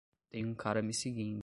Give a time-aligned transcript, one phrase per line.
[0.31, 1.39] Tem um cara me seguindo